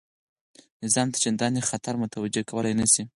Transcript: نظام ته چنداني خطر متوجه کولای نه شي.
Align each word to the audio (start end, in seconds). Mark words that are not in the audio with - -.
نظام 0.83 1.07
ته 1.13 1.17
چنداني 1.23 1.61
خطر 1.69 1.93
متوجه 2.03 2.41
کولای 2.49 2.73
نه 2.81 2.85
شي. 2.93 3.03